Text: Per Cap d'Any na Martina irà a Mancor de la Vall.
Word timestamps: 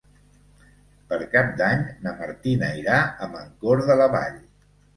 Per 1.11 1.19
Cap 1.33 1.51
d'Any 1.59 1.85
na 2.07 2.15
Martina 2.23 2.73
irà 2.81 2.99
a 3.05 3.31
Mancor 3.37 3.87
de 3.93 4.03
la 4.05 4.13
Vall. 4.19 4.45